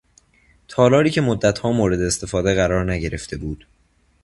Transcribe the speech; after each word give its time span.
تالاری 0.67 1.09
که 1.09 1.21
مدتها 1.21 1.71
مورد 1.71 2.01
استفاده 2.01 2.55
قرار 2.55 2.91
نگرفته 2.91 3.37
بود 3.37 3.67